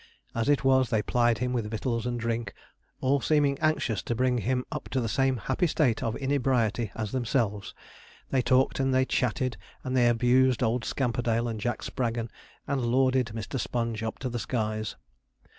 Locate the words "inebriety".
6.15-6.91